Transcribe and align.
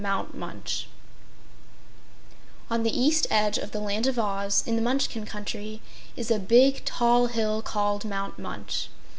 Mount 0.03 0.33
Munch 0.35 0.87
On 2.71 2.81
the 2.81 2.89
east 2.99 3.27
edge 3.29 3.59
of 3.59 3.69
the 3.71 3.79
Land 3.79 4.07
of 4.07 4.17
Oz, 4.17 4.63
in 4.65 4.75
the 4.75 4.81
Munchkin 4.81 5.27
Country, 5.27 5.79
is 6.15 6.31
a 6.31 6.39
big, 6.39 6.83
tall 6.85 7.27
hill 7.27 7.61
called 7.61 8.03
Mount 8.03 8.39
Munch. 8.39 8.89